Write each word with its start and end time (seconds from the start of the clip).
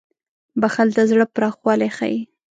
•بښل 0.61 0.87
د 0.97 0.99
زړه 1.11 1.25
پراخوالی 1.35 1.89
ښيي. 1.97 2.21